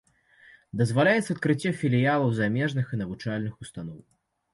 Дазваляецца 0.79 1.27
адкрыццё 1.35 1.71
філіялаў 1.81 2.31
замежных 2.39 2.87
навучальных 3.03 3.53
устаноў. 3.67 4.01